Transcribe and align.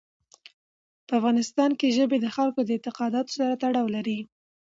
په 1.07 1.13
افغانستان 1.19 1.71
کې 1.79 1.93
ژبې 1.97 2.17
د 2.21 2.27
خلکو 2.35 2.59
د 2.63 2.69
اعتقاداتو 2.75 3.35
سره 3.39 3.53
تړاو 3.63 3.87
لري. 3.95 4.19